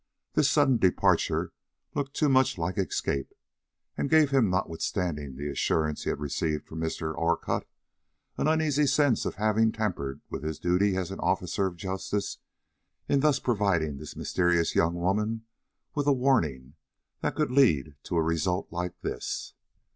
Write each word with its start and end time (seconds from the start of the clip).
This 0.33 0.49
sudden 0.49 0.77
departure 0.77 1.53
looked 1.93 2.15
too 2.15 2.27
much 2.27 2.57
like 2.57 2.75
escape, 2.79 3.33
and 3.95 4.09
gave 4.09 4.31
him, 4.31 4.49
notwithstanding 4.49 5.35
the 5.35 5.47
assurance 5.51 6.05
he 6.05 6.09
had 6.09 6.19
received 6.19 6.65
from 6.65 6.79
Mr. 6.79 7.13
Orcutt, 7.13 7.67
an 8.35 8.47
uneasy 8.47 8.87
sense 8.87 9.25
of 9.27 9.35
having 9.35 9.71
tampered 9.71 10.21
with 10.27 10.41
his 10.41 10.57
duty 10.57 10.97
as 10.97 11.11
an 11.11 11.19
officer 11.19 11.67
of 11.67 11.77
justice, 11.77 12.39
in 13.07 13.19
thus 13.19 13.37
providing 13.37 13.97
this 13.99 14.15
mysterious 14.15 14.73
young 14.73 14.95
woman 14.95 15.43
with 15.93 16.07
a 16.07 16.13
warning 16.13 16.73
that 17.19 17.35
could 17.35 17.51
lead 17.51 17.93
to 18.01 18.17
a 18.17 18.23
result 18.23 18.71
like 18.71 18.99
this. 19.01 19.53